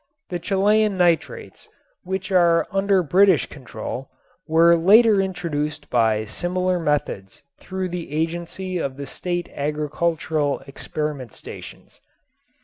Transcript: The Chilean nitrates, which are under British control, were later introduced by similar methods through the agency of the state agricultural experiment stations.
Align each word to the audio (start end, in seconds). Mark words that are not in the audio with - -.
The 0.29 0.39
Chilean 0.39 0.97
nitrates, 0.97 1.69
which 2.01 2.31
are 2.31 2.65
under 2.71 3.03
British 3.03 3.45
control, 3.45 4.09
were 4.47 4.75
later 4.75 5.21
introduced 5.21 5.91
by 5.91 6.25
similar 6.25 6.79
methods 6.79 7.43
through 7.59 7.89
the 7.89 8.11
agency 8.11 8.79
of 8.79 8.97
the 8.97 9.05
state 9.05 9.47
agricultural 9.53 10.61
experiment 10.65 11.35
stations. 11.35 12.01